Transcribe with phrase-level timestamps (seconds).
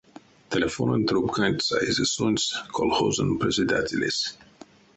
[0.49, 4.23] Телефононь трубканть саизе сонсь колхозонь председателесь.